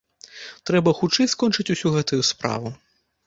[0.69, 2.75] Трэба хутчэй скончыць усю гэтую справу.